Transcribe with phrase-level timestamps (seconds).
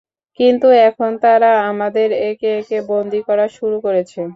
[0.39, 4.21] কিন্তু এখন তারা আমাদের একে একে বন্দি করা শুরু করেছে।